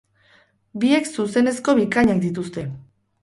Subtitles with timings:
[0.83, 2.65] Biek zuzenezko bikainak dituzte!